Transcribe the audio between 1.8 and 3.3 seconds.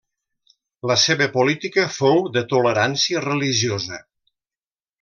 fou de tolerància